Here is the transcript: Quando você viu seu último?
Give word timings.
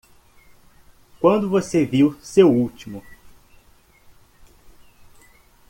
Quando 1.19 1.47
você 1.47 1.85
viu 1.85 2.17
seu 2.23 2.49
último? 2.51 3.03